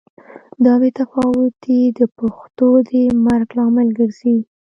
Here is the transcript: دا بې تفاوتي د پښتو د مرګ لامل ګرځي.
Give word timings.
دا 0.63 0.73
بې 0.81 0.89
تفاوتي 0.99 1.79
د 1.99 1.99
پښتو 2.19 2.69
د 2.89 2.91
مرګ 3.25 3.47
لامل 3.57 3.87
ګرځي. 3.99 4.37